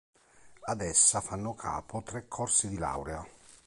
[0.61, 3.23] Ad essa fanno capo tre Corsi di Laurea.